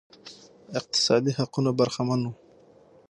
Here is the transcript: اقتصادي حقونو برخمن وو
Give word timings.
اقتصادي 0.79 1.31
حقونو 1.37 1.71
برخمن 1.79 2.21
وو 2.23 2.33